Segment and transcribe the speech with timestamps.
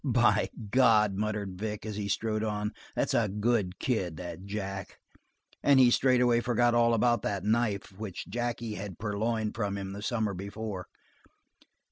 [0.03, 4.97] "By God," muttered Vic, as he strode on, "that's a good kid, that Jack."
[5.61, 10.01] And he straightway forgot all about that knife which Jackie had purloined from him the
[10.01, 10.87] summer before.